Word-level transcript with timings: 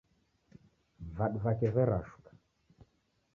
Vadu 1.19 1.39
vake 1.43 1.67
verashuka 1.75 2.31